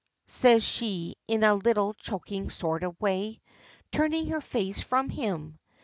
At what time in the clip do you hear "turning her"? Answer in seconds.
3.91-4.41